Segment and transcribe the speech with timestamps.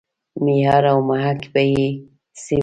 [0.43, 1.87] معیار او محک به یې
[2.43, 2.59] څه وي.